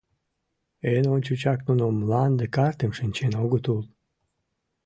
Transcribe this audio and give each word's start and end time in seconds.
Эн 0.93 1.05
ончычак 1.15 1.59
нуно 1.67 1.85
мланде 1.99 2.45
картым 2.55 2.91
шинчен 2.97 3.33
огыт 3.43 3.65
ул. 3.73 3.81